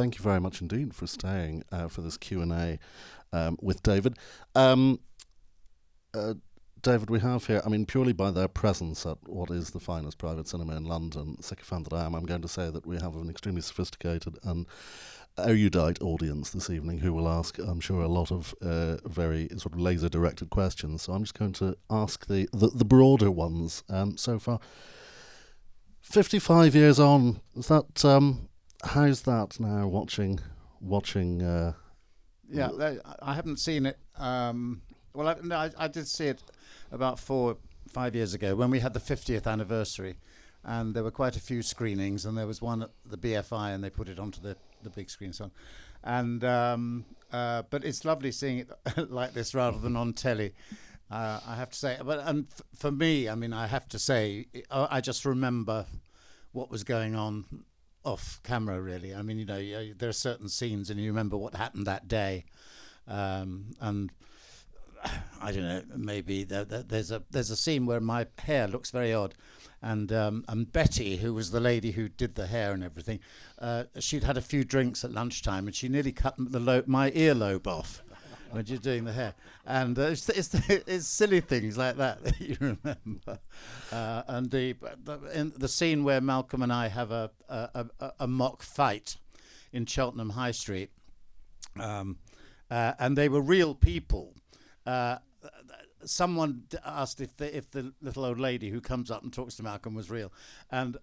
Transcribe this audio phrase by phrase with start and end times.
[0.00, 2.78] thank you very much indeed for staying uh, for this Q and A
[3.34, 4.16] um, with David.
[4.54, 4.98] Um,
[6.14, 6.34] uh,
[6.80, 10.16] David, we have here, I mean, purely by their presence at what is the finest
[10.16, 13.14] private cinema in London, sycophant that I am, I'm going to say that we have
[13.14, 14.64] an extremely sophisticated and
[15.36, 19.74] erudite audience this evening who will ask, I'm sure, a lot of uh, very sort
[19.74, 21.02] of laser directed questions.
[21.02, 24.60] So I'm just going to ask the, the, the broader ones um, so far.
[26.00, 28.48] 55 years on, is that, um,
[28.84, 30.40] how's that now watching,
[30.80, 31.42] watching?
[31.42, 31.72] Uh,
[32.48, 32.70] yeah,
[33.22, 33.98] I haven't seen it.
[34.16, 34.82] Um,
[35.14, 36.42] well, I, no, I, I did see it
[36.90, 37.56] about four,
[37.88, 40.16] five years ago when we had the 50th anniversary.
[40.62, 43.82] And there were quite a few screenings, and there was one at the BFI, and
[43.82, 45.32] they put it onto the, the big screen.
[45.32, 45.50] So,
[46.04, 48.70] and um, uh, but it's lovely seeing it
[49.10, 50.52] like this rather than on telly.
[51.10, 53.98] Uh, I have to say, but and f- for me, I mean, I have to
[53.98, 55.86] say, I just remember
[56.52, 57.64] what was going on
[58.04, 58.80] off camera.
[58.80, 62.08] Really, I mean, you know, there are certain scenes, and you remember what happened that
[62.08, 62.44] day,
[63.08, 64.10] um, and
[65.42, 68.90] I don't know, maybe there, there, there's a there's a scene where my hair looks
[68.90, 69.34] very odd,
[69.82, 73.20] and um, and Betty, who was the lady who did the hair and everything,
[73.58, 77.10] uh, she'd had a few drinks at lunchtime, and she nearly cut the lo- my
[77.12, 78.02] earlobe off
[78.50, 79.34] when you're doing the hair,
[79.66, 83.38] and uh, it's, it's, it's silly things like that that you remember,
[83.92, 88.26] uh, and the the, the scene where Malcolm and I have a a, a, a
[88.26, 89.16] mock fight
[89.72, 90.90] in Cheltenham High Street.
[91.78, 92.18] Um,
[92.70, 94.34] uh, and they were real people
[94.86, 95.18] uh,
[96.04, 99.62] someone asked if the, if the little old lady who comes up and talks to
[99.62, 100.32] Malcolm was real,
[100.70, 100.96] and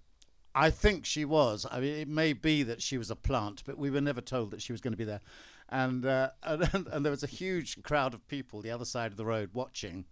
[0.56, 1.66] I think she was.
[1.70, 4.52] I mean, it may be that she was a plant, but we were never told
[4.52, 5.22] that she was going to be there.
[5.70, 9.18] And, uh, and, and there was a huge crowd of people the other side of
[9.18, 10.06] the road watching.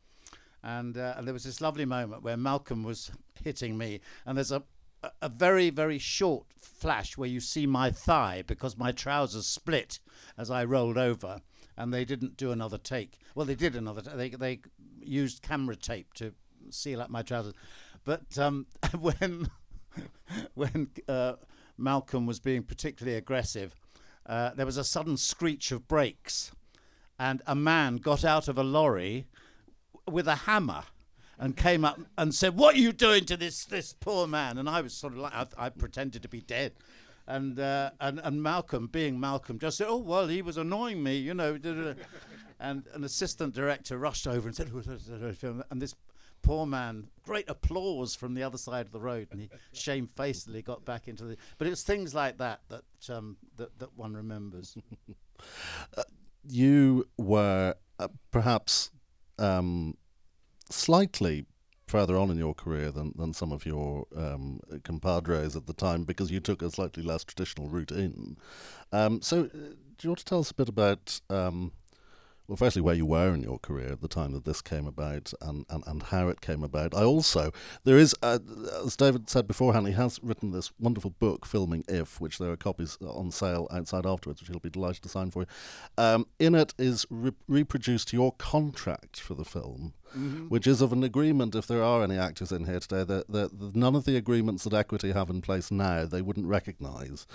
[0.63, 3.11] And, uh, and there was this lovely moment where Malcolm was
[3.43, 4.63] hitting me, and there's a
[5.21, 9.99] a very very short flash where you see my thigh because my trousers split
[10.35, 11.41] as I rolled over
[11.77, 13.17] and they didn't do another take.
[13.33, 14.01] Well, they did another.
[14.01, 14.59] T- they they
[15.01, 16.33] used camera tape to
[16.69, 17.53] seal up my trousers,
[18.03, 18.67] but um,
[18.99, 19.49] when
[20.53, 21.33] when uh,
[21.77, 23.75] Malcolm was being particularly aggressive,
[24.25, 26.51] uh, there was a sudden screech of brakes,
[27.19, 29.25] and a man got out of a lorry
[30.09, 30.83] with a hammer
[31.37, 34.69] and came up and said, "What are you doing to this this poor man?" And
[34.69, 36.73] I was sort of like, I, I pretended to be dead
[37.27, 41.17] and uh, and and Malcolm, being Malcolm, just said, "Oh well, he was annoying me,
[41.17, 41.57] you know."
[42.59, 44.71] and an assistant director rushed over and said,
[45.69, 45.93] and this
[46.45, 50.85] poor man, great applause from the other side of the road, and he shamefacedly got
[50.85, 51.37] back into the.
[51.57, 54.77] But it's things like that that um, that that one remembers.
[55.97, 56.03] uh,
[56.47, 58.91] you were uh, perhaps
[59.39, 59.97] um,
[60.69, 61.45] slightly
[61.87, 66.03] further on in your career than, than some of your um, compadres at the time
[66.03, 68.37] because you took a slightly less traditional route in.
[68.91, 71.71] Um, so, uh, do you want to tell us a bit about um,
[72.47, 75.33] well, firstly, where you were in your career at the time that this came about
[75.41, 76.93] and, and, and how it came about.
[76.93, 77.51] I also,
[77.83, 78.39] there is, uh,
[78.83, 82.57] as David said beforehand, he has written this wonderful book, Filming If, which there are
[82.57, 85.47] copies on sale outside afterwards, which he'll be delighted to sign for you.
[85.97, 89.93] Um, in it is re- reproduced your contract for the film.
[90.15, 90.47] Mm-hmm.
[90.47, 93.75] Which is of an agreement, if there are any actors in here today, that, that,
[93.75, 97.27] none of the agreements that Equity have in place now they wouldn't recognise.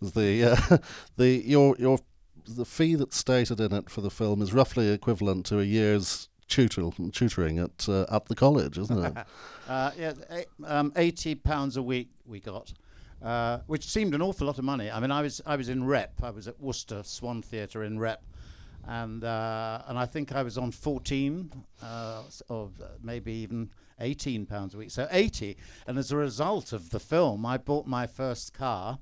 [0.00, 0.78] The uh,
[1.16, 1.98] the your your
[2.46, 6.28] the fee that's stated in it for the film is roughly equivalent to a year's
[6.48, 9.26] tutor, tutoring at uh, at the college, isn't it?
[9.68, 10.12] uh, yeah,
[10.64, 12.72] um, eighty pounds a week we got,
[13.22, 14.90] uh, which seemed an awful lot of money.
[14.90, 16.22] I mean, I was I was in Rep.
[16.22, 18.22] I was at Worcester Swan Theatre in Rep,
[18.86, 21.50] and uh, and I think I was on fourteen,
[21.82, 22.70] uh, or
[23.02, 23.70] maybe even
[24.00, 24.90] eighteen pounds a week.
[24.90, 28.98] So eighty, and as a result of the film, I bought my first car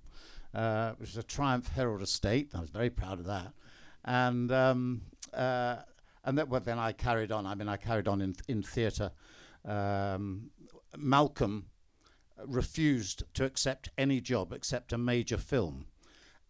[0.54, 2.50] uh, which was a Triumph Herald Estate.
[2.54, 3.52] I was very proud of that.
[4.04, 5.02] And um,
[5.34, 5.76] uh,
[6.24, 7.46] and that, well, then I carried on.
[7.46, 9.12] I mean, I carried on in in theatre.
[9.64, 10.50] Um,
[10.96, 11.66] Malcolm
[12.46, 15.86] refused to accept any job except a major film,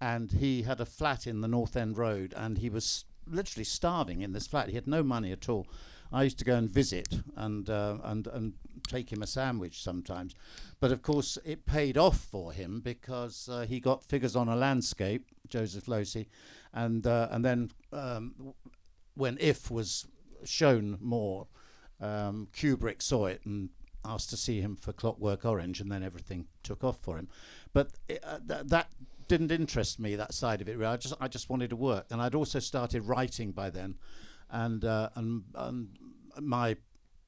[0.00, 4.22] and he had a flat in the North End Road, and he was literally starving
[4.22, 4.68] in this flat.
[4.68, 5.66] He had no money at all.
[6.12, 8.54] I used to go and visit and uh, and and
[8.88, 10.34] take him a sandwich sometimes.
[10.80, 14.56] But of course, it paid off for him because uh, he got figures on a
[14.56, 16.28] landscape, Joseph Losey,
[16.72, 18.54] and uh, and then um,
[19.14, 20.06] when If was
[20.44, 21.46] shown more,
[22.00, 23.70] um, Kubrick saw it and
[24.04, 27.28] asked to see him for Clockwork Orange, and then everything took off for him.
[27.72, 28.90] But uh, th- that
[29.26, 30.78] didn't interest me that side of it.
[30.78, 30.92] Really.
[30.92, 33.96] I just I just wanted to work, and I'd also started writing by then,
[34.50, 35.88] and uh, and and
[36.40, 36.76] my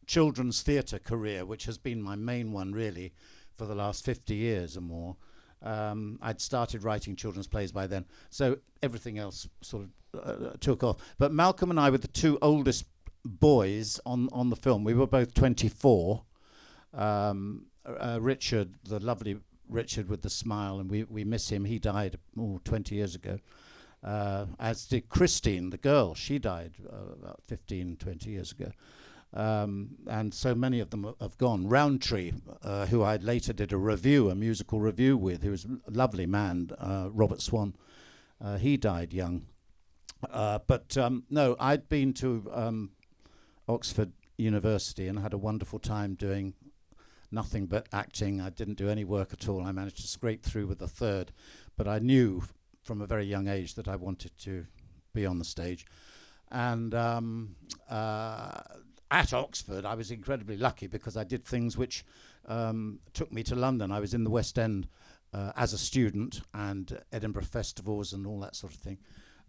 [0.06, 3.12] children's theatre career, which has been my main one really
[3.56, 5.16] for the last 50 years or more,
[5.62, 10.82] Um, I'd started writing children's plays by then, so everything else sort of uh, took
[10.82, 10.96] off.
[11.18, 12.86] But Malcolm and I were the two oldest
[13.24, 14.84] boys on on the film.
[14.84, 16.24] We were both 24.
[16.94, 19.36] Um, uh, Richard, the lovely
[19.68, 21.64] Richard with the smile, and we, we miss him.
[21.64, 23.38] He died oh, 20 years ago.
[24.02, 26.14] Uh, as did Christine, the girl.
[26.14, 28.72] She died uh, about 15, 20 years ago.
[29.32, 31.68] Um, and so many of them have gone.
[31.68, 32.32] Rowntree,
[32.62, 36.26] uh, who I later did a review, a musical review with, who was a lovely
[36.26, 37.76] man, uh, Robert Swann,
[38.40, 39.46] uh, he died young.
[40.28, 42.90] Uh, but um, no, I'd been to um,
[43.68, 46.54] Oxford University and had a wonderful time doing
[47.30, 48.40] nothing but acting.
[48.40, 49.62] I didn't do any work at all.
[49.62, 51.32] I managed to scrape through with a third,
[51.76, 52.42] but I knew
[52.90, 54.66] from a very young age that I wanted to
[55.14, 55.86] be on the stage.
[56.50, 57.54] And um,
[57.88, 58.62] uh,
[59.12, 62.04] at Oxford, I was incredibly lucky because I did things which
[62.48, 63.92] um, took me to London.
[63.92, 64.88] I was in the West End
[65.32, 68.98] uh, as a student and Edinburgh festivals and all that sort of thing.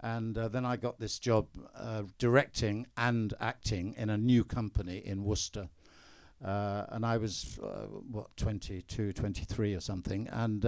[0.02, 4.98] And uh, then I got this job uh, directing and acting in a new company
[5.04, 5.68] in Worcester.
[6.46, 10.28] Uh, and I was, uh, what, 22, 23 or something.
[10.28, 10.64] And,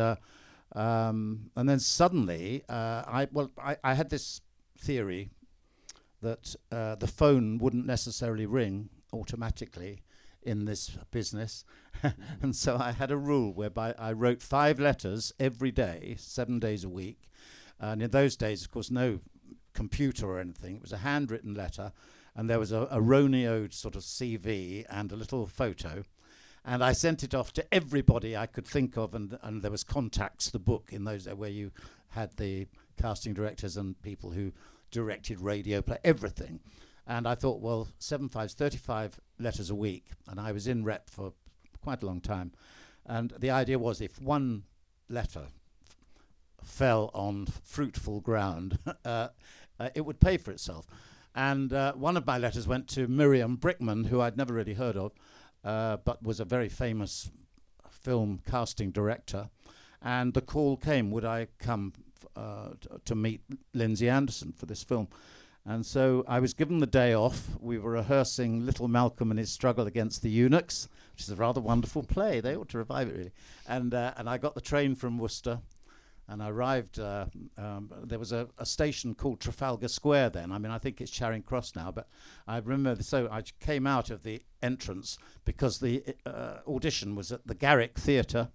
[0.74, 4.42] um, and then suddenly, uh, I, well, I, I had this
[4.78, 5.30] theory
[6.22, 6.56] that
[6.96, 10.02] the phone wouldn't necessarily ring automatically
[10.42, 11.64] in this business.
[12.42, 16.84] and so I had a rule whereby I wrote five letters every day, seven days
[16.84, 17.30] a week,
[17.80, 19.20] and in those days, of course, no
[19.74, 20.78] computer or anything.
[20.78, 21.92] It was a handwritten letter,
[22.36, 23.02] and there was a, a
[23.74, 26.04] sort of CV and a little photo.
[26.66, 29.84] And I sent it off to everybody I could think of, and, and there was
[29.84, 31.72] Contacts, the book in those where you
[32.10, 32.68] had the
[33.02, 34.54] casting directors and people who
[34.92, 36.62] directed radio play, everything.
[37.06, 41.10] And I thought, well, seven fives, 35 letters a week, and I was in rep
[41.10, 41.34] for
[41.82, 42.54] quite a long time.
[43.06, 44.64] And the idea was if one
[45.10, 45.48] letter
[46.64, 49.30] fell on fruitful ground, uh,
[49.80, 50.88] uh, it would pay for itself.
[51.36, 54.96] And uh, one of my letters went to Miriam Brickman, who I'd never really heard
[54.96, 55.12] of,
[55.64, 57.32] uh, but was a very famous
[57.90, 59.50] film casting director.
[60.02, 61.94] And the call came, would I come
[62.36, 62.70] uh,
[63.06, 63.42] to meet
[63.74, 65.08] Lindsay Anderson for this film?
[65.66, 67.48] And so I was given the day off.
[67.60, 71.62] We were rehearsing Little Malcolm and his struggle against the eunuchs, which is a rather
[71.62, 72.42] wonderful play.
[72.42, 73.32] They ought to revive it, really.
[73.66, 75.60] And, uh, and I got the train from Worcester
[76.28, 77.00] and I arrived.
[77.00, 77.26] Uh,
[77.58, 80.52] um, there was a, a, station called Trafalgar Square then.
[80.52, 82.08] I mean, I think it's Charing Cross now, but
[82.48, 83.02] I remember.
[83.04, 87.98] So I came out of the entrance because the uh, audition was at the Garrick
[87.98, 88.50] Theatre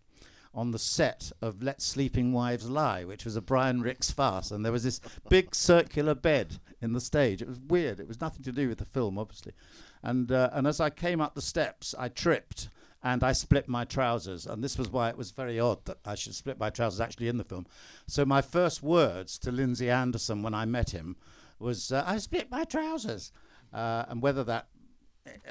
[0.54, 4.64] on the set of Let Sleeping Wives Lie, which was a Brian Rix farce, and
[4.64, 7.42] there was this big circular bed in the stage.
[7.42, 8.00] It was weird.
[8.00, 9.52] It was nothing to do with the film, obviously.
[10.02, 12.70] And uh, and as I came up the steps, I tripped
[13.02, 14.46] and I split my trousers.
[14.46, 17.28] And this was why it was very odd that I should split my trousers actually
[17.28, 17.66] in the film.
[18.06, 21.16] So my first words to Lindsay Anderson when I met him
[21.58, 23.32] was, uh, I split my trousers.
[23.72, 24.68] Uh, and whether that,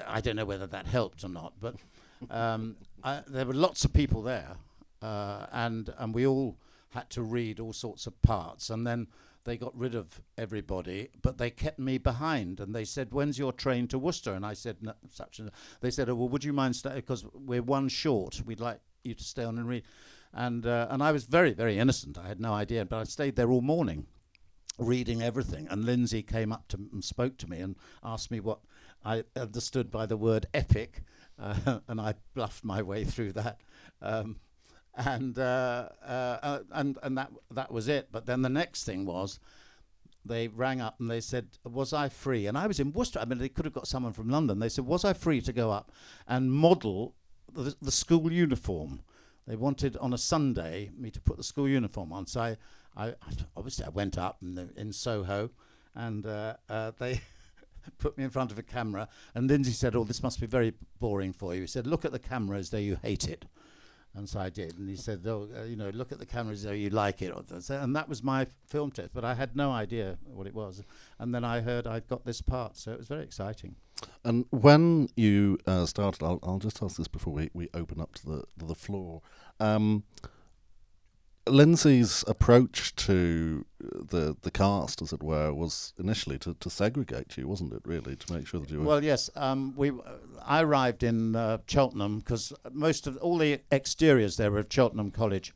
[0.07, 1.75] I don't know whether that helped or not, but
[2.29, 4.57] um, I, there were lots of people there.
[5.01, 6.57] Uh, and, and we all
[6.89, 8.69] had to read all sorts of parts.
[8.69, 9.07] And then
[9.47, 12.59] they got rid of everybody, but they kept me behind.
[12.59, 15.49] And they said, "When's your train to Worcester?" And I said, no, "Such." And
[15.79, 16.97] they said, "Oh, well, would you mind staying?
[16.97, 18.41] Because we're one short.
[18.45, 19.83] We'd like you to stay on and read."
[20.33, 22.17] And uh, and I was very very innocent.
[22.17, 24.05] I had no idea, but I stayed there all morning,
[24.79, 25.65] reading everything.
[25.69, 28.59] And Lindsay came up to and spoke to me and asked me what
[29.05, 31.03] I understood by the word epic,
[31.39, 33.61] uh, and I bluffed my way through that.
[34.01, 34.41] Um,
[34.97, 38.09] and uh, uh, uh, and and that that was it.
[38.11, 39.39] But then the next thing was
[40.25, 43.19] they rang up and they said, "Was I free?" And I was in Worcester.
[43.19, 44.59] I mean, they could have got someone from London.
[44.59, 45.91] They said, "Was I free to go up
[46.27, 47.15] and model
[47.53, 49.01] the, the school uniform?"
[49.45, 52.25] They wanted on a Sunday me to put the school uniform on.
[52.25, 52.57] So I,
[52.97, 53.13] I
[53.55, 55.51] obviously I went up in, in Soho,
[55.95, 57.21] and uh, uh, they.
[57.99, 60.73] put me in front of a camera, and Lindsay said, "Oh, this must be very
[60.99, 63.45] boring for you." He said, "Look at the camera as though you hate it."
[64.17, 64.79] And so I did.
[64.79, 67.31] And he said, "Oh, uh, you know, look at the cameras, though you like it."
[67.69, 70.81] And that was my film test, but I had no idea what it was.
[71.19, 73.75] And then I heard I'd got this part, so it was very exciting.
[74.23, 78.15] And when you uh, started, I'll, I'll just ask this before we, we open up
[78.15, 79.21] to the to the floor.
[79.59, 80.03] Um,
[81.49, 87.47] Lindsay's approach to the the cast, as it were, was initially to, to segregate you,
[87.47, 87.81] wasn't it?
[87.85, 88.85] Really, to make sure that you were.
[88.85, 89.29] Well, yes.
[89.35, 89.91] Um, we
[90.45, 95.11] I arrived in uh, Cheltenham because most of all the exteriors there were of Cheltenham
[95.11, 95.53] College.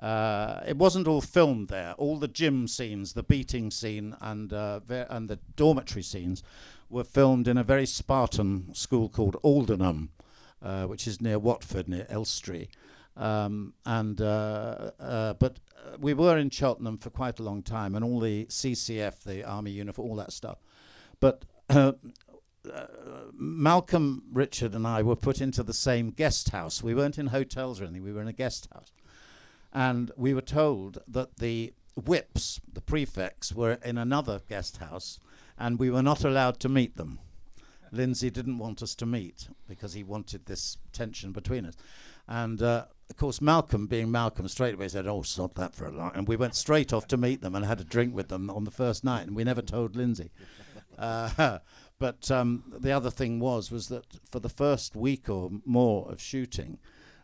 [0.00, 1.94] Uh, it wasn't all filmed there.
[1.94, 6.42] All the gym scenes, the beating scene, and uh, ver- and the dormitory scenes
[6.90, 10.08] were filmed in a very Spartan school called Aldenham,
[10.60, 12.68] uh, which is near Watford, near Elstree
[13.16, 15.60] Um, and uh, uh, but
[15.98, 19.70] we were in Cheltenham for quite a long time, and all the CCF, the Army
[19.70, 20.58] uniform, all that stuff.
[21.20, 21.92] But uh,
[23.32, 26.82] Malcolm, Richard, and I were put into the same guest house.
[26.82, 28.02] We weren't in hotels or anything.
[28.02, 28.92] We were in a guest house,
[29.72, 35.20] and we were told that the whips, the prefects, were in another guest house,
[35.56, 37.20] and we were not allowed to meet them.
[37.92, 41.74] Lindsay didn't want us to meet because he wanted this tension between us.
[42.26, 45.90] And uh, of course, Malcolm, being Malcolm, straight away said, "Oh, sod that for a
[45.90, 48.50] lot." And we went straight off to meet them and had a drink with them
[48.50, 49.26] on the first night.
[49.26, 50.30] And we never told Lindsay.
[50.98, 51.58] Uh,
[51.98, 56.20] but um, the other thing was was that for the first week or more of
[56.20, 56.78] shooting,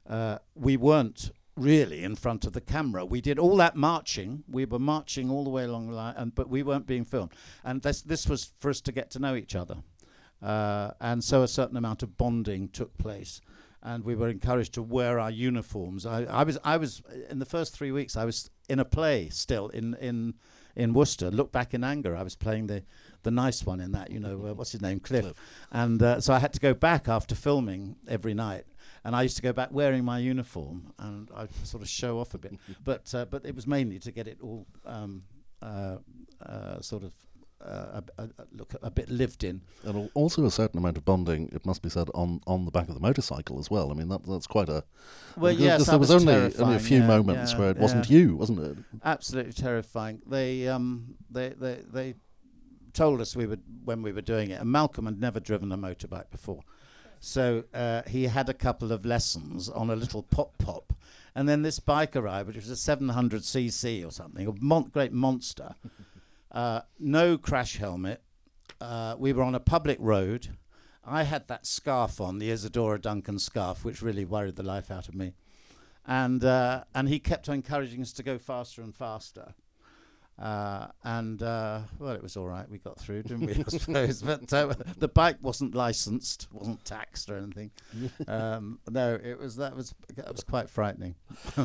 [0.09, 3.05] uh, we weren't really in front of the camera.
[3.05, 4.45] We did all that marching.
[4.49, 7.33] We were marching all the way along the line, and, but we weren't being filmed.
[7.65, 9.79] And this this was for us to get to know each other.
[10.43, 13.41] Uh, and so a certain amount of bonding took place
[13.83, 16.05] and we were encouraged to wear our uniforms.
[16.07, 19.29] I, I, was I was in the first three weeks I was in a play
[19.31, 20.35] still in in
[20.77, 21.31] in Worcester.
[21.31, 22.17] Look back in anger.
[22.17, 22.83] I was playing the
[23.23, 24.11] the nice one in that.
[24.11, 25.25] You know uh, what's his name, Cliff.
[25.25, 25.37] Cliff.
[25.73, 28.65] And uh, so I had to go back after filming every night.
[29.03, 32.35] And I used to go back wearing my uniform, and I sort of show off
[32.35, 32.59] a bit.
[32.85, 35.23] but uh, but it was mainly to get it all um,
[35.63, 35.97] uh,
[36.45, 37.13] uh, sort of
[37.65, 39.61] uh, a, a, look a bit lived in.
[39.85, 42.89] And also a certain amount of bonding, it must be said, on, on the back
[42.89, 43.91] of the motorcycle as well.
[43.91, 44.85] I mean, that that's quite a.
[45.37, 47.83] Well, yes, there was, was only, only a few yeah, moments yeah, where it yeah.
[47.83, 48.79] wasn't you, wasn't it?
[49.05, 50.23] Absolutely terrifying.
[50.27, 52.15] They um they they they
[52.93, 55.79] told us we would when we were doing it, and Malcolm had never driven a
[55.79, 56.63] motorbike before.
[57.21, 60.95] So uh, he had a couple of lessons on a little pop pop,
[61.35, 65.75] and then this bike arrived, which was a 700cc or something, a mon- great monster.
[66.51, 68.23] Uh, no crash helmet.
[68.81, 70.57] Uh, we were on a public road.
[71.05, 75.09] I had that scarf on, the Isadora Duncan scarf, which really worried the life out
[75.09, 75.35] of me.
[76.07, 79.55] And uh, and he kept on encouraging us to go faster and faster.
[80.41, 82.69] Uh, and uh, well, it was all right.
[82.69, 83.53] We got through, didn't we?
[83.55, 84.23] I suppose.
[84.23, 87.71] But uh, the bike wasn't licensed, wasn't taxed or anything.
[88.27, 91.17] Um, no, it was that was that was quite frightening.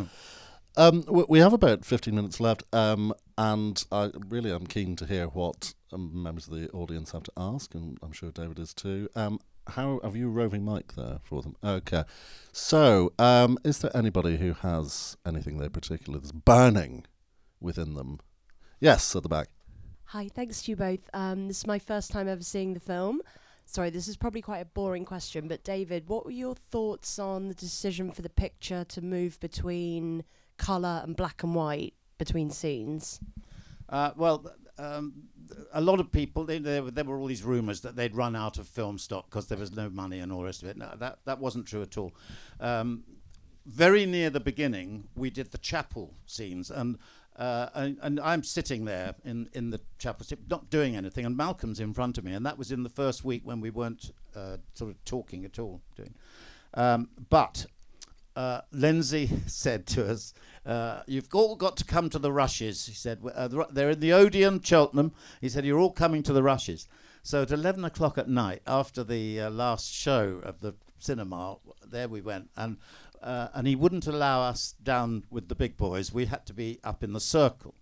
[0.78, 5.28] Um, we have about 15 minutes left, um, and I really am keen to hear
[5.28, 9.08] what um, members of the audience have to ask, and I'm sure David is too.
[9.16, 11.56] Um, how have you roving mic there for them?
[11.64, 12.04] Okay.
[12.52, 17.06] So, um, is there anybody who has anything they particularly that's burning
[17.62, 18.20] within them?
[18.82, 19.48] Yes, at the back.
[20.10, 21.10] Hi, thanks to you both.
[21.14, 23.22] Um, this is my first time ever seeing the film.
[23.66, 27.48] Sorry, this is probably quite a boring question, but David, what were your thoughts on
[27.48, 30.24] the decision for the picture to move between
[30.58, 33.20] colour and black and white between scenes?
[33.90, 34.46] Uh, well,
[34.78, 35.14] um,
[35.74, 38.36] a lot of people, they, there, were, there were all these rumours that they'd run
[38.36, 40.78] out of film stock because there was no money and all the rest of it.
[40.78, 42.14] No, that, that wasn't true at all.
[42.60, 43.04] Um,
[43.66, 46.98] very near the beginning, we did the chapel scenes, and
[47.36, 51.82] uh, and, and, I'm sitting there in, in the chapel, not doing anything, and Malcolm's
[51.82, 54.56] in front of me, and that was in the first week when we weren't uh,
[54.74, 55.82] sort of talking at all.
[55.98, 56.14] Doing.
[56.76, 57.66] Um, but
[58.36, 60.34] uh, Lindsay said to us,
[60.66, 64.14] uh, "You've all got to come to the rushes." He said, uh, "They're in the
[64.14, 66.88] Odeon, Cheltenham." He said, "You're all coming to the rushes."
[67.24, 72.08] So at 11 o'clock at night, after the uh, last show of the cinema, there
[72.08, 72.78] we went, and
[73.22, 76.14] uh, and he wouldn't allow us down with the big boys.
[76.14, 77.74] We had to be up in the circle.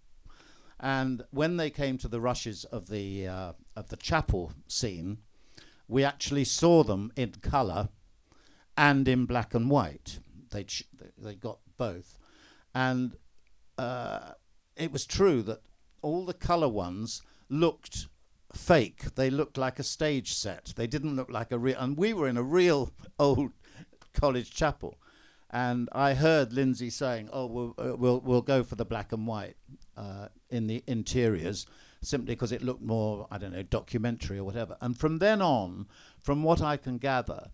[0.79, 5.19] And when they came to the rushes of the uh, of the chapel scene,
[5.87, 7.89] we actually saw them in colour
[8.77, 10.19] and in black and white.
[10.53, 10.65] They
[11.17, 12.17] they got both,
[12.73, 13.17] and
[13.77, 14.31] uh,
[14.75, 15.61] it was true that
[16.01, 18.07] all the colour ones looked
[18.53, 19.15] fake.
[19.15, 20.73] They looked like a stage set.
[20.75, 21.77] They didn't look like a real.
[21.77, 23.51] And we were in a real old
[24.13, 24.97] college chapel.
[25.49, 29.27] And I heard Lindsay saying, "Oh, we'll uh, we'll we'll go for the black and
[29.27, 29.55] white
[29.95, 31.67] uh, in the interiors,
[32.01, 35.87] simply because it looked more, I don't know, documentary or whatever." And from then on,
[36.19, 37.51] from what I can gather,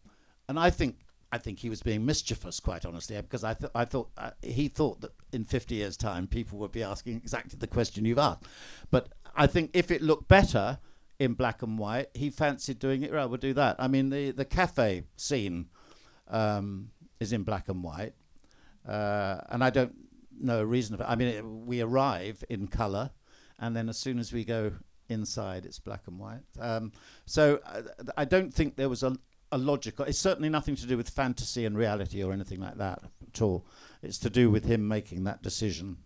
[0.48, 1.00] and I think
[1.31, 4.67] I think he was being mischievous, quite honestly, because I th- I thought uh, he
[4.67, 8.45] thought that in 50 years' time people would be asking exactly the question you've asked.
[8.89, 10.79] But I think if it looked better
[11.19, 13.12] in black and white, he fancied doing it.
[13.12, 13.75] Right, we'll do that.
[13.77, 15.67] I mean, the the cafe scene.
[16.27, 18.13] Um, is in black and white,
[18.88, 19.93] uh, and I don't
[20.39, 21.07] know a reason for it.
[21.07, 23.12] I mean, it, we arrive in colour,
[23.59, 24.71] and then as soon as we go
[25.09, 26.43] inside, it's black and white.
[26.59, 26.91] Um,
[27.25, 27.81] so uh,
[28.17, 29.17] I don't think there was a,
[29.51, 30.06] a logical.
[30.06, 33.65] It's certainly nothing to do with fantasy and reality or anything like that at all.
[34.03, 35.98] It's to do with him making that decision.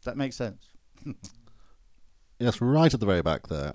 [0.00, 0.66] Does that make sense?
[2.38, 3.74] yes, right at the very back there.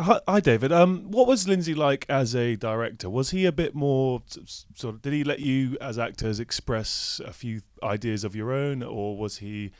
[0.00, 0.70] Hi, hi, David.
[0.70, 3.10] Um, what was Lindsay like as a director?
[3.10, 5.02] Was he a bit more s- s- sort of?
[5.02, 9.38] Did he let you, as actors, express a few ideas of your own, or was
[9.38, 9.72] he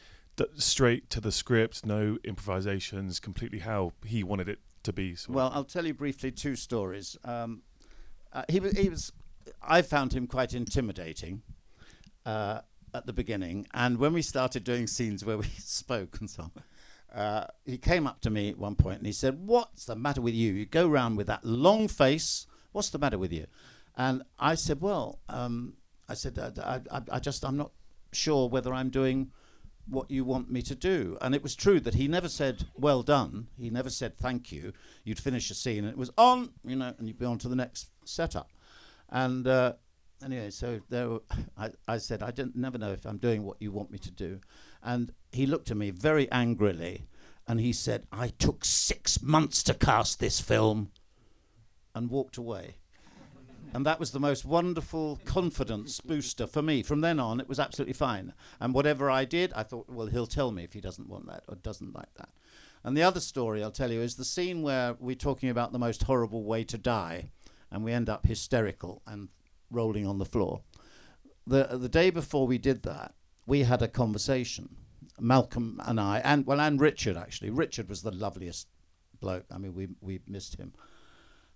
[0.57, 5.15] straight to the script, no improvisations, completely how he wanted it to be?
[5.15, 5.35] Sort of?
[5.35, 7.17] Well, I'll tell you briefly two stories.
[7.25, 7.63] Um,
[8.33, 9.13] uh, he was, he was,
[9.63, 11.43] I found him quite intimidating
[12.27, 12.61] uh,
[12.95, 16.53] at the beginning, and when we started doing scenes where we spoke and so on,
[17.15, 20.21] uh, he came up to me at one point and he said, "What's the matter
[20.21, 20.53] with you?
[20.53, 22.47] You go round with that long face.
[22.73, 23.47] What's the matter with you?"
[23.97, 25.75] And I said, "Well, um,
[26.09, 27.73] I said, I, I, I just, I'm not
[28.13, 29.31] sure whether I'm doing."
[29.89, 31.17] What you want me to do.
[31.21, 33.49] And it was true that he never said, well done.
[33.59, 34.73] He never said, thank you.
[35.05, 37.49] You'd finish a scene and it was on, you know, and you'd be on to
[37.49, 38.51] the next setup.
[39.09, 39.75] And uh,
[40.25, 41.19] anyway, so there
[41.59, 44.11] I, I said, I didn't, never know if I'm doing what you want me to
[44.11, 44.41] do.
[44.83, 47.07] And he looked at me very angrily
[47.47, 50.91] and he said, I took six months to cast this film
[51.95, 52.77] and walked away.
[53.75, 56.83] And that was the most wonderful confidence booster for me.
[56.83, 58.33] From then on, it was absolutely fine.
[58.61, 61.45] And whatever I did, I thought, well, he'll tell me if he doesn't want that
[61.49, 62.31] or doesn't like that.
[62.85, 65.79] And the other story I'll tell you is the scene where we're talking about the
[65.79, 67.31] most horrible way to die,
[67.71, 69.29] and we end up hysterical and
[69.71, 70.63] rolling on the floor.
[71.47, 73.15] The, the day before we did that,
[73.47, 74.77] we had a conversation,
[75.19, 77.51] Malcolm and I, and well, and Richard actually.
[77.51, 78.69] Richard was the loveliest
[79.21, 79.47] bloke.
[79.51, 80.73] I mean, we we missed him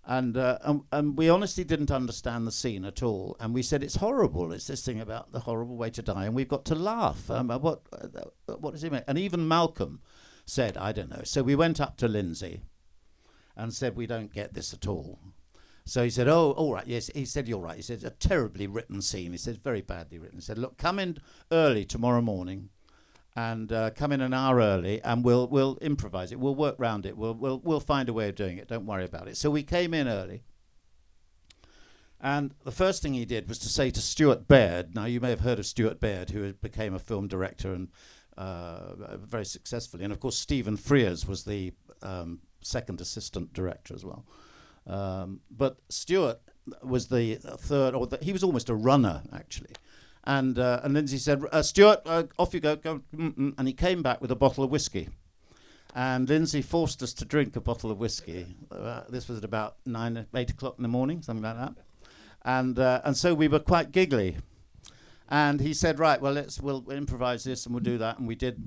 [0.05, 3.37] and, uh, and and we honestly didn't understand the scene at all.
[3.39, 4.51] And we said it's horrible.
[4.51, 7.29] It's this thing about the horrible way to die, and we've got to laugh.
[7.31, 9.03] Um, uh, what uh, what does he mean?
[9.07, 10.01] And even Malcolm
[10.45, 11.21] said, I don't know.
[11.23, 12.63] So we went up to Lindsay
[13.55, 15.19] and said we don't get this at all.
[15.85, 18.67] So he said, "Oh, all right, yes." He said, "You're right." He said, "A terribly
[18.67, 21.17] written scene." He said, "Very badly written." He said, "Look, come in
[21.51, 22.69] early tomorrow morning."
[23.35, 26.39] And uh, come in an hour early, and we'll we'll improvise it.
[26.39, 27.17] We'll work round it.
[27.17, 28.67] We'll we'll we'll find a way of doing it.
[28.67, 29.37] Don't worry about it.
[29.37, 30.43] So we came in early,
[32.21, 34.95] and the first thing he did was to say to Stuart Baird.
[34.95, 37.87] Now you may have heard of Stuart Baird, who became a film director and
[38.37, 44.05] uh, very successfully, and of course Stephen Frears was the um, second assistant director as
[44.05, 44.25] well.
[44.85, 46.39] Um, but Stuart
[46.83, 49.71] was the third, or the, he was almost a runner actually.
[50.25, 53.01] And uh, and Lindsay said, uh, Stuart, uh, off you go, go.
[53.15, 53.53] Mm-mm.
[53.57, 55.09] And he came back with a bottle of whiskey.
[55.95, 58.55] And Lindsay forced us to drink a bottle of whiskey.
[58.71, 61.73] Uh, this was at about nine, eight o'clock in the morning, something like that.
[62.43, 64.37] And uh, and so we were quite giggly.
[65.29, 68.19] And he said, right, well, let's we'll improvise this and we'll do that.
[68.19, 68.61] And we did,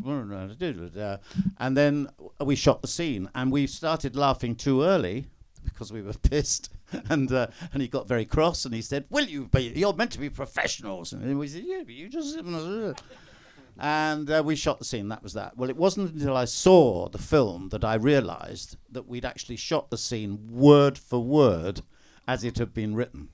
[1.59, 2.09] and then
[2.41, 3.31] we shot the scene.
[3.35, 5.27] And we started laughing too early
[5.65, 6.71] because we were pissed.
[7.11, 9.73] and uh, and he got very cross and he said, "Will you be?
[9.75, 12.39] You're meant to be professionals." And we said, "Yeah, but you just."
[13.79, 15.09] And uh, we shot the scene.
[15.09, 15.57] That was that.
[15.57, 19.91] Well, it wasn't until I saw the film that I realised that we'd actually shot
[19.91, 21.83] the scene word for word
[22.27, 23.29] as it had been written,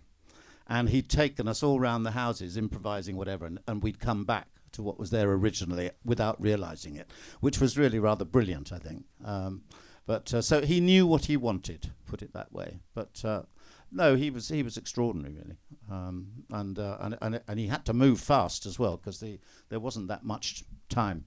[0.67, 4.49] and he'd taken us all round the houses, improvising whatever, and, and we'd come back
[4.73, 7.11] to what was there originally without realising it,
[7.41, 9.05] which was really rather brilliant, I think.
[9.25, 9.63] Um,
[10.07, 12.81] but uh, so he knew what he wanted, put it that way.
[12.95, 13.43] But uh,
[13.91, 15.57] no, he was he was extraordinary, really,
[15.91, 19.39] um, and, uh, and and and he had to move fast as well because the
[19.69, 21.25] there wasn't that much time.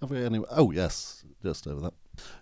[0.00, 0.40] Have we any?
[0.50, 1.94] Oh yes, just over that.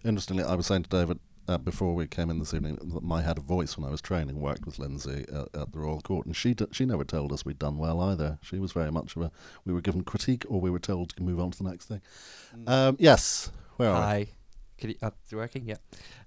[0.04, 1.18] Interestingly, I was saying to David
[1.48, 4.00] uh, before we came in this evening that my had a voice when I was
[4.00, 7.32] training worked with Lindsay at, at the Royal Court, and she d- she never told
[7.32, 8.38] us we'd done well either.
[8.42, 9.30] She was very much of a
[9.64, 12.00] we were given critique or we were told to move on to the next thing.
[12.66, 13.92] Um, yes, where?
[13.92, 14.26] Hi.
[14.78, 15.66] Can you, uh, is it working?
[15.66, 15.76] Yeah.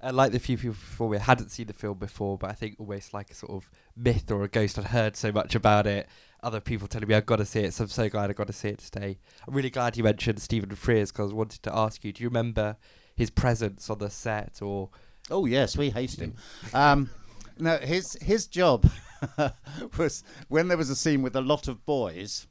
[0.02, 2.54] Uh, like the few people before me, I hadn't seen the film before, but I
[2.54, 4.80] think almost like a sort of myth or a ghost.
[4.80, 6.10] I'd heard so much about it.
[6.42, 8.48] Other people telling me I've got to see it, so I'm so glad I got
[8.48, 9.20] to see it today.
[9.48, 12.30] I'm really glad you mentioned Stephen Frears because I wanted to ask you, do you
[12.30, 12.78] remember
[13.16, 14.90] his presence on the set or
[15.30, 16.34] Oh yes, we hated him.
[16.74, 17.10] Um,
[17.58, 18.90] no, his his job
[19.98, 22.48] was when there was a scene with a lot of boys,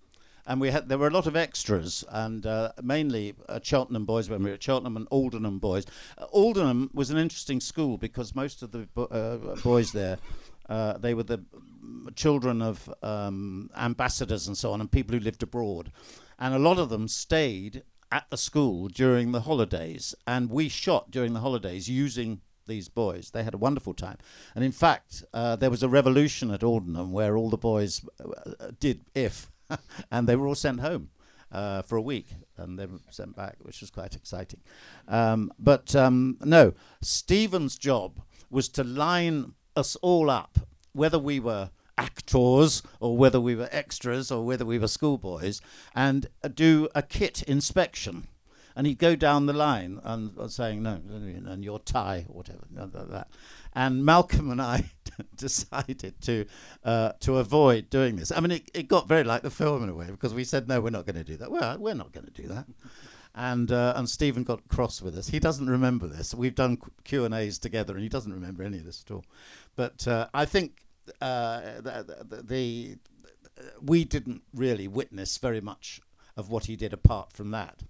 [0.49, 4.31] and we had there were a lot of extras, and uh, mainly uh, Cheltenham boys
[4.31, 5.85] when we were at Cheltenham and Aldenham boys.
[6.17, 10.19] Uh, Aldenham was an interesting school because most of the bo- uh, boys there.
[10.69, 11.43] Uh, they were the
[12.15, 15.93] children of um, ambassadors and so on, and people who lived abroad,
[16.39, 21.11] and a lot of them stayed at the school during the holidays, and we shot
[21.11, 23.31] during the holidays using these boys.
[23.31, 24.19] They had a wonderful time.
[24.55, 28.73] And in fact, uh, there was a revolution at Aldenham where all the boys uh,
[28.79, 29.51] did if,
[30.11, 31.11] and they were all sent home
[31.53, 34.61] uh, for a week and they were sent back, which was quite exciting.
[35.07, 40.59] Um, but um, no, Stephen's job was to line us all up,
[40.93, 45.61] whether we were actors or whether we were extras or whether we were schoolboys,
[45.95, 48.29] and uh, do a kit inspection
[48.79, 53.27] and he'd go down the line and saying no, and your tie or whatever, that.
[53.75, 54.93] And Malcolm and I
[55.37, 56.47] decided to
[56.85, 58.33] uh, to avoid doing this.
[58.33, 60.69] I mean, it, it got very like the film in a way because we said
[60.69, 61.51] no, we're not going to do that.
[61.51, 62.67] Well, we're not going to do that.
[63.35, 65.29] and uh, and Stephen got cross with us.
[65.29, 66.35] He doesn't remember this.
[66.35, 69.25] We've done Q and A's together, and he doesn't remember any of this at all.
[69.77, 70.83] But uh, I think
[71.21, 72.99] uh, the, the, the
[73.83, 76.01] we didn't really witness very much
[76.37, 77.83] of what he did apart from that.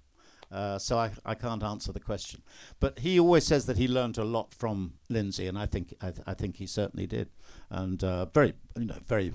[0.50, 2.42] Uh, so I, I can't answer the question.
[2.80, 6.10] But he always says that he learned a lot from Lindsay, and I think I,
[6.10, 7.28] th- I think he certainly did.
[7.70, 9.32] And uh, very you know very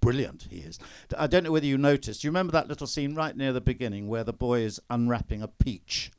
[0.00, 0.78] brilliant he is.
[1.16, 2.22] I don't know whether you noticed.
[2.22, 5.42] Do you remember that little scene right near the beginning where the boy is unwrapping
[5.42, 6.10] a peach?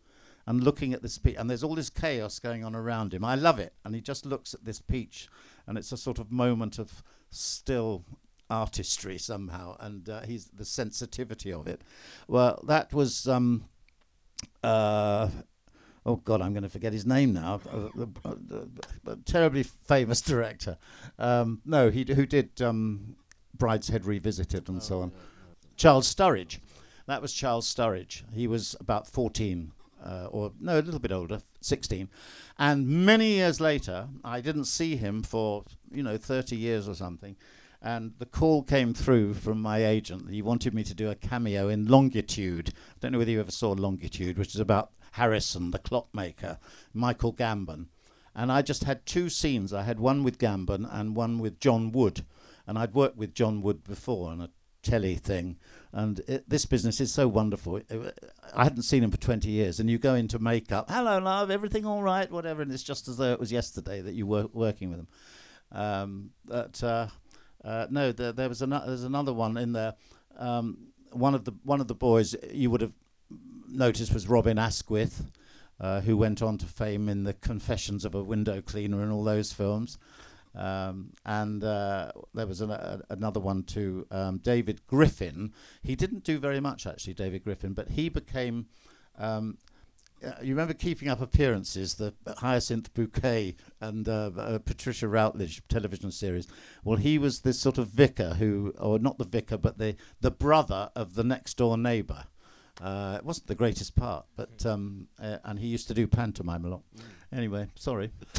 [0.48, 3.26] And looking at this peach, and there's all this chaos going on around him.
[3.26, 3.74] I love it.
[3.84, 5.28] And he just looks at this peach,
[5.66, 8.06] and it's a sort of moment of still
[8.48, 11.82] artistry somehow, and uh, he's the sensitivity of it.
[12.28, 13.28] Well, that was.
[13.28, 13.66] Um,
[14.66, 15.30] uh,
[16.06, 17.62] oh God, I'm going to forget his name now.
[17.72, 20.78] Uh, terribly famous director.
[21.18, 23.16] Um, no, he who did um,
[23.58, 25.10] Brideshead Revisited and oh, so on.
[25.10, 25.68] Yeah, yeah.
[25.78, 26.60] Charles Sturridge.
[27.08, 28.24] That was Charles Sturridge.
[28.34, 29.72] He was about 14,
[30.04, 32.10] uh, or no, a little bit older, 16.
[32.58, 37.36] And many years later, I didn't see him for you know 30 years or something.
[37.82, 40.30] And the call came through from my agent.
[40.30, 42.70] He wanted me to do a cameo in Longitude.
[42.76, 46.58] I don't know whether you ever saw Longitude, which is about Harrison, the clockmaker,
[46.94, 47.88] Michael Gambon.
[48.36, 49.72] And I just had two scenes.
[49.72, 52.26] I had one with Gambon and one with John Wood.
[52.68, 54.50] And I'd worked with John Wood before on a
[54.84, 55.58] telly thing.
[55.94, 57.82] And it, this business is so wonderful.
[58.54, 59.80] I hadn't seen him for 20 years.
[59.80, 62.62] And you go into makeup, hello, love, everything all right, whatever.
[62.62, 65.08] And it's just as though it was yesterday that you were working with him.
[65.72, 67.08] Um, but uh,
[67.66, 68.88] uh, no, there, there was another.
[68.88, 69.96] There's another one in there.
[70.38, 70.78] Um,
[71.12, 72.94] one of the one of the boys you would have
[73.68, 75.26] noticed was Robin Asquith,
[75.80, 79.24] uh, who went on to fame in the Confessions of a Window Cleaner and all
[79.24, 79.98] those films.
[80.54, 85.52] Um, and uh, there was an, a, another one too, um, David Griffin.
[85.84, 88.68] He didn't do very much actually, David Griffin, but he became
[89.18, 89.58] um,
[90.42, 96.48] you remember Keeping Up Appearances, the Hyacinth Bouquet and uh, uh, Patricia Routledge television series?
[96.84, 100.32] Well, he was this sort of vicar who, or not the vicar, but the, the
[100.32, 102.26] brother of the next door neighbour.
[102.82, 106.66] Uh, it wasn't the greatest part, but um, uh, and he used to do pantomime
[106.66, 106.82] a lot.
[106.98, 107.38] Mm.
[107.38, 108.12] Anyway, sorry.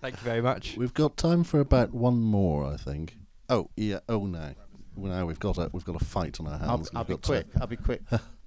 [0.00, 0.76] Thank you very much.
[0.78, 3.16] We've got time for about one more, I think.
[3.50, 4.00] Oh yeah.
[4.08, 4.54] Oh no.
[4.96, 6.90] Well, now we've got a we've got a fight on our hands.
[6.94, 7.46] I'll, I'll be quick.
[7.60, 8.02] I'll be quick.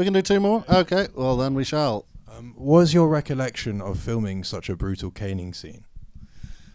[0.00, 0.64] We can do two more?
[0.66, 2.06] Okay, well then we shall.
[2.26, 5.84] Um, was your recollection of filming such a brutal caning scene?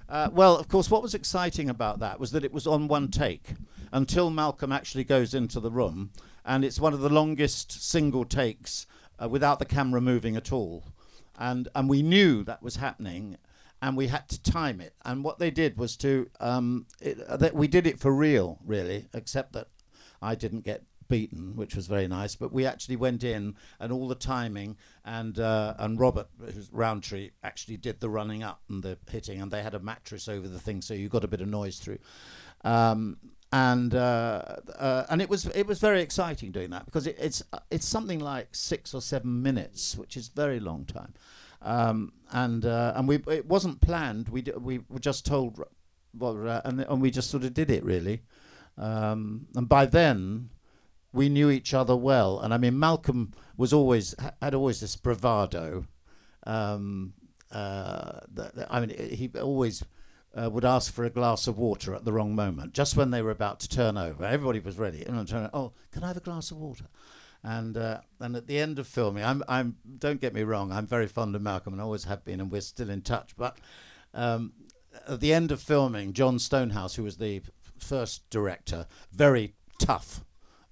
[0.08, 3.08] Uh, well, of course, what was exciting about that was that it was on one
[3.08, 3.56] take
[3.92, 6.12] until Malcolm actually goes into the room,
[6.46, 8.86] and it's one of the longest single takes
[9.18, 10.84] uh, without the camera moving at all.
[11.36, 13.38] And, and we knew that was happening,
[13.82, 14.94] and we had to time it.
[15.04, 18.60] And what they did was to, um, it, uh, that we did it for real,
[18.64, 19.70] really, except that
[20.22, 22.36] I didn't get beaten, which was very nice.
[22.36, 27.32] But we actually went in, and all the timing, and uh, and Robert who's Rowntree
[27.44, 30.60] actually did the running up and the hitting, and they had a mattress over the
[30.60, 32.00] thing, so you got a bit of noise through.
[32.64, 33.18] Um,
[33.52, 37.44] and uh, uh, and it was it was very exciting doing that because it, it's
[37.72, 41.14] it's something like six or seven minutes, which is very long time.
[41.62, 44.30] Um, and uh, and we it wasn't planned.
[44.30, 45.60] We we were just told,
[46.22, 48.24] uh, and and we just sort of did it really.
[48.78, 50.50] Um, and by then,
[51.16, 52.40] we knew each other well.
[52.40, 55.86] And I mean, Malcolm was always had always this bravado.
[56.46, 57.14] Um,
[57.52, 58.20] uh,
[58.70, 59.84] I mean, he always
[60.36, 63.22] uh, would ask for a glass of water at the wrong moment, just when they
[63.22, 64.26] were about to turn over.
[64.26, 65.04] Everybody was ready.
[65.04, 66.86] And oh, can I have a glass of water?
[67.44, 70.88] And uh, and at the end of filming, I'm I'm don't get me wrong, I'm
[70.88, 73.38] very fond of Malcolm and always have been, and we're still in touch.
[73.38, 73.58] But
[74.14, 74.54] um,
[75.08, 77.42] at the end of filming, John Stonehouse, who was the
[77.78, 80.26] first director, very tough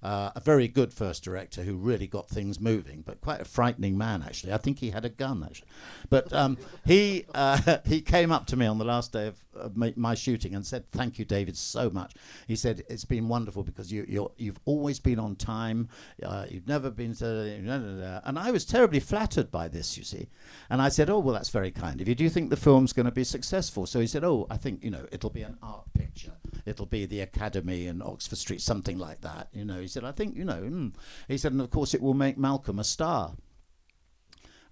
[0.04, 3.96] uh, a very good first director who really got things moving, but quite a frightening
[3.96, 4.52] man actually.
[4.52, 5.68] I think he had a gun actually,
[6.10, 9.94] but um, he uh, he came up to me on the last day of, my,
[9.96, 12.14] my, shooting and said, "Thank you, David, so much."
[12.46, 14.04] He said, "It's been wonderful because you
[14.36, 15.88] you have always been on time.
[16.22, 20.28] Uh, you've never been to." And I was terribly flattered by this, you see.
[20.68, 22.14] And I said, "Oh well, that's very kind of you.
[22.14, 24.84] Do you think the film's going to be successful?" So he said, "Oh, I think
[24.84, 26.32] you know it'll be an art picture.
[26.66, 30.12] It'll be the Academy in Oxford Street, something like that." You know, he said, "I
[30.12, 30.94] think you know." Mm.
[31.28, 33.34] He said, "And of course, it will make Malcolm a star."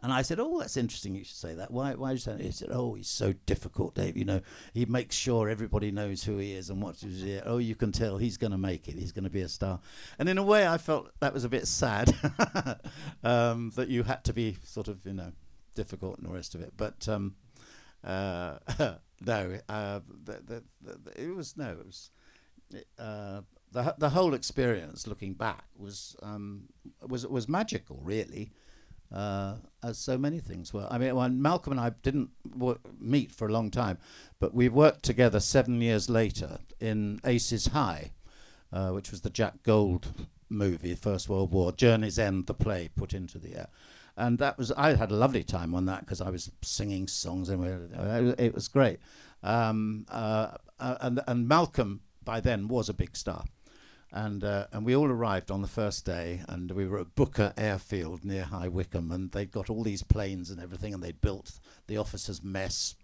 [0.02, 1.14] And I said, "Oh, that's interesting.
[1.14, 1.70] You should say that.
[1.70, 1.94] Why?
[1.94, 4.16] Why you say that?" He said, "Oh, he's so difficult, Dave.
[4.16, 4.40] You know,
[4.74, 7.42] he makes sure everybody knows who he is and what he's here.
[7.46, 8.96] Oh, you can tell he's going to make it.
[8.96, 9.80] He's going to be a star."
[10.18, 12.12] And in a way, I felt that was a bit sad
[13.24, 15.30] um, that you had to be sort of, you know,
[15.76, 16.72] difficult and the rest of it.
[16.76, 17.36] But um,
[18.02, 18.58] uh,
[19.24, 22.10] no, uh, the, the, the, it was no, it was.
[22.98, 26.64] Uh, the the whole experience, looking back, was um,
[27.06, 28.52] was was magical, really
[29.12, 30.86] uh, as so many things were.
[30.90, 32.30] I mean, when Malcolm and I didn't
[32.98, 33.98] meet for a long time,
[34.40, 38.12] but we worked together seven years later in Aces High,
[38.72, 40.08] uh, which was the Jack Gold
[40.52, 43.68] movie, First World War, Journey's End, the play put into the air.
[44.16, 47.48] And that was, I had a lovely time on that because I was singing songs
[47.48, 49.00] and it was great.
[49.42, 53.44] Um, uh, uh, and, and Malcolm by then was a big star
[54.12, 57.52] and uh, and we all arrived on the first day, and we were at Booker
[57.56, 61.58] Airfield near High Wycombe, and they'd got all these planes and everything, and they'd built
[61.86, 62.94] the officers' mess,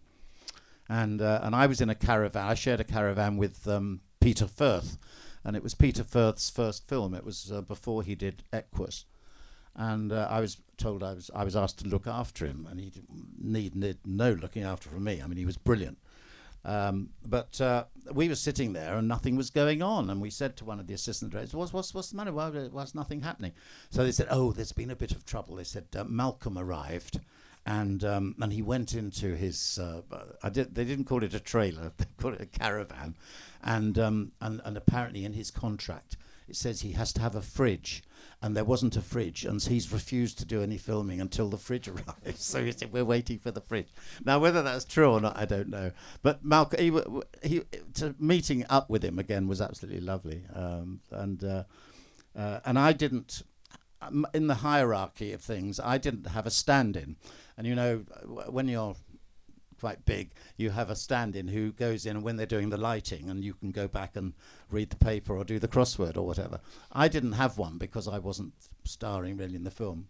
[0.89, 2.47] and uh, and I was in a caravan.
[2.47, 4.99] I shared a caravan with um, Peter Firth,
[5.45, 7.15] and it was Peter Firth's first film.
[7.15, 9.05] It was uh, before he did Equus,
[9.75, 12.81] and uh, I was told I was I was asked to look after him, and
[12.81, 15.21] he didn't need, need no looking after from me.
[15.23, 15.99] I mean, he was brilliant.
[16.65, 20.11] Um, but uh, we were sitting there and nothing was going on.
[20.11, 22.33] And we said to one of the assistant directors, what's, what's, what's the matter?
[22.33, 23.53] Why was nothing happening?
[23.91, 25.57] So they said, oh, there's been a bit of trouble.
[25.57, 27.21] They said, uh, Malcolm arrived.
[27.71, 29.79] And um, and he went into his.
[29.79, 30.01] Uh,
[30.43, 30.75] I did.
[30.75, 31.93] They didn't call it a trailer.
[31.99, 33.15] They called it a caravan,
[33.63, 36.17] and um, and and apparently in his contract
[36.49, 38.03] it says he has to have a fridge,
[38.41, 41.89] and there wasn't a fridge, and he's refused to do any filming until the fridge
[41.89, 42.43] arrives.
[42.43, 43.89] So he said, "We're waiting for the fridge."
[44.25, 45.93] Now, whether that's true or not, I don't know.
[46.23, 47.63] But Malcolm, he,
[48.19, 51.65] meeting up with him again was absolutely lovely, um, and uh,
[52.35, 53.43] uh, and I didn't.
[54.01, 57.17] Um, In the hierarchy of things, I didn't have a stand-in,
[57.57, 57.99] and you know,
[58.49, 58.97] when you're
[59.81, 63.45] quite big, you have a stand-in who goes in when they're doing the lighting, and
[63.45, 64.35] you can go back and
[64.71, 66.61] read the paper or do the crossword or whatever.
[66.93, 70.09] I didn't have one because I wasn't starring really in the film,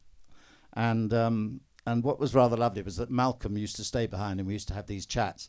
[0.72, 4.46] and um, and what was rather lovely was that Malcolm used to stay behind, and
[4.46, 5.48] we used to have these chats,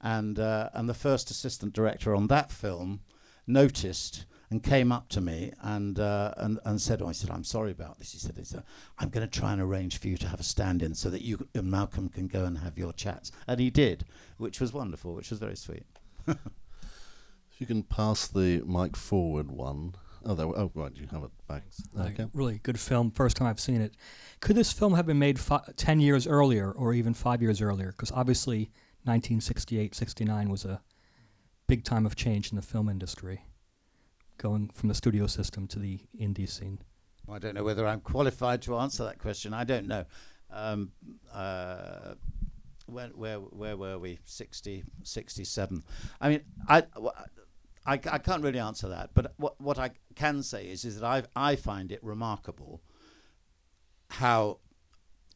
[0.00, 3.00] and uh, and the first assistant director on that film
[3.46, 7.44] noticed and came up to me and uh, and and said, "Oh, I said I'm
[7.44, 8.64] sorry about this." He said, he said
[8.98, 11.48] "I'm going to try and arrange for you to have a stand-in so that you
[11.54, 14.04] and Malcolm can go and have your chats," and he did,
[14.38, 15.86] which was wonderful, which was very sweet.
[16.26, 16.38] If
[17.58, 19.94] you can pass the mic forward one.
[20.22, 20.46] Oh, there.
[20.46, 20.92] Oh, right.
[20.94, 21.62] You have it back.
[21.98, 22.26] Okay.
[22.34, 23.10] really good film.
[23.10, 23.94] First time I've seen it.
[24.40, 27.86] Could this film have been made fi- 10 years earlier or even five years earlier?
[27.92, 28.70] Because obviously
[29.04, 30.82] 1968, 69 was a
[31.66, 33.44] big time of change in the film industry,
[34.40, 36.78] going from the studio system to the indie scene.
[37.30, 39.54] I don't know whether I'm qualified to answer that question.
[39.54, 40.04] I don't know.
[40.50, 40.92] Um,
[41.32, 42.14] uh,
[42.86, 44.18] when, where where were we?
[44.24, 45.84] 60, 67.
[46.20, 46.84] I mean, I
[47.86, 49.10] I can't really answer that.
[49.14, 52.82] But what what I can say is is that I I find it remarkable
[54.10, 54.58] how,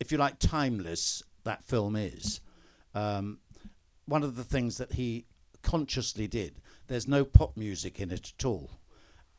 [0.00, 2.40] if you like, timeless that film is.
[2.94, 3.38] Um,
[4.06, 5.26] one of the things that he
[5.62, 6.60] consciously did.
[6.88, 8.70] There's no pop music in it at all.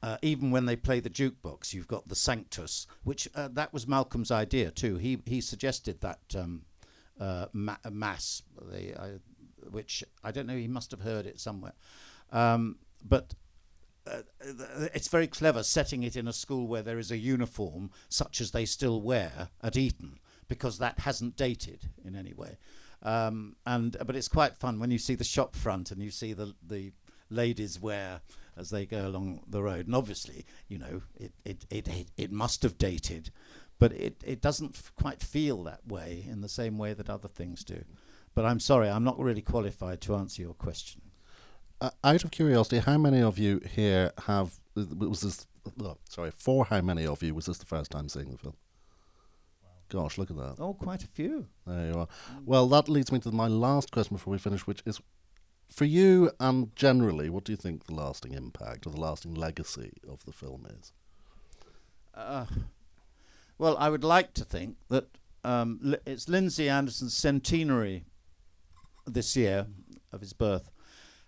[0.05, 3.87] Uh, even when they play the jukebox, you've got the Sanctus, which uh, that was
[3.87, 4.97] Malcolm's idea too.
[4.97, 6.61] He he suggested that um,
[7.19, 9.07] uh, ma- mass, the, uh,
[9.71, 10.55] which I don't know.
[10.55, 11.73] He must have heard it somewhere,
[12.31, 13.33] um, but.
[14.07, 14.21] Uh,
[14.93, 18.51] it's very clever setting it in a school where there is a uniform such as
[18.51, 22.59] they still wear at Eton because that hasn't dated in any way.
[23.01, 26.33] Um, and but it's quite fun when you see the shop front and you see
[26.33, 26.91] the the
[27.31, 28.21] ladies wear
[28.57, 29.85] as they go along the road.
[29.85, 33.31] And obviously, you know, it it it it, it must have dated,
[33.79, 37.27] but it it doesn't f- quite feel that way in the same way that other
[37.27, 37.83] things do.
[38.33, 41.01] But I'm sorry, I'm not really qualified to answer your question.
[41.81, 45.47] Uh, out of curiosity, how many of you here have was this?
[45.81, 48.55] Oh, sorry, for how many of you was this the first time seeing the film?
[49.89, 50.55] Gosh, look at that.
[50.59, 51.47] Oh, quite a few.
[51.67, 52.07] There you are.
[52.43, 54.99] Well, that leads me to my last question before we finish, which is
[55.69, 59.93] for you and generally, what do you think the lasting impact or the lasting legacy
[60.07, 60.93] of the film is?
[62.13, 62.45] Uh,
[63.57, 65.07] well, I would like to think that
[65.43, 68.05] um, it's Lindsay Anderson's centenary
[69.05, 69.67] this year
[70.11, 70.71] of his birth,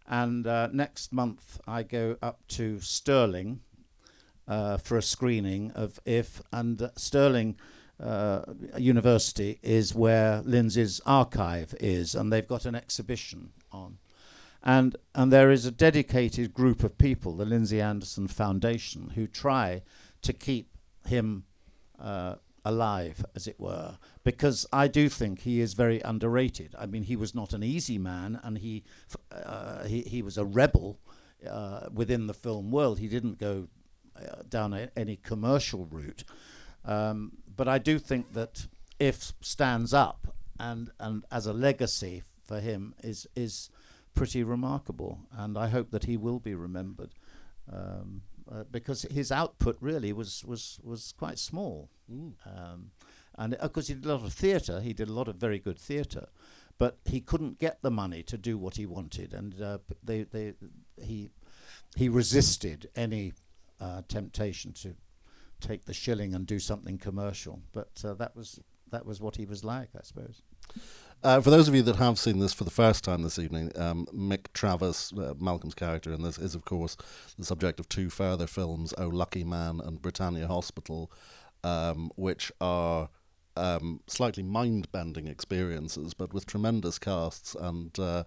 [0.07, 3.59] and uh, next month I go up to Stirling
[4.47, 7.57] uh, for a screening of If, and uh, Stirling
[7.99, 8.41] uh,
[8.77, 13.97] University is where Lindsay's archive is, and they've got an exhibition on.
[14.67, 19.81] And, and there is a dedicated group of people, the Lindsay Anderson Foundation, who try
[20.23, 20.67] to keep
[21.07, 21.45] him
[21.97, 26.75] uh, alive, as it were, because I do think he is very underrated.
[26.77, 28.83] I mean, he was not an easy man, and he
[29.31, 30.99] uh, he, he was a rebel
[31.49, 32.99] uh, within the film world.
[32.99, 33.69] He didn't go
[34.17, 36.25] uh, down a, any commercial route,
[36.83, 38.67] um, but I do think that
[38.99, 43.69] if stands up and and as a legacy for him is is
[44.17, 47.11] pretty remarkable, and I hope that he will be remembered.
[47.71, 52.33] Um, uh, because his output really was was was quite small, Mm.
[52.45, 52.91] um,
[53.35, 54.79] and of course he did a lot of theatre.
[54.81, 56.27] He did a lot of very good theatre,
[56.77, 60.53] but he couldn't get the money to do what he wanted, and uh, they they
[61.01, 61.29] he
[61.97, 63.33] he resisted any
[63.81, 64.95] uh, temptation to
[65.59, 67.59] take the shilling and do something commercial.
[67.73, 68.59] But uh, that was
[68.91, 70.41] that was what he was like, I suppose.
[71.23, 73.71] Uh, for those of you that have seen this for the first time this evening,
[73.75, 76.95] um, Mick Travis, uh, Malcolm's character in this, is of course
[77.39, 81.11] the subject of two further films, Oh Lucky Man and Britannia Hospital,
[81.63, 83.09] um, which are
[83.55, 88.23] um, slightly mind-bending experiences, but with tremendous casts and uh,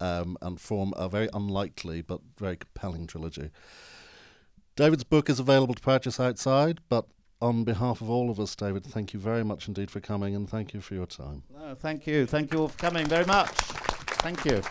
[0.00, 3.50] um, and form a very unlikely but very compelling trilogy.
[4.76, 7.04] David's book is available to purchase outside, but
[7.42, 10.48] on behalf of all of us, David, thank you very much indeed for coming and
[10.48, 11.42] thank you for your time.
[11.52, 13.50] No, thank you, thank you all for coming very much.
[13.50, 14.62] Thank you.